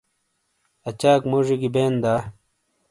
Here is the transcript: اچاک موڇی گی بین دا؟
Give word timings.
اچاک 0.87 1.21
موڇی 1.31 1.55
گی 1.61 1.69
بین 1.75 1.93
دا؟ 2.03 2.13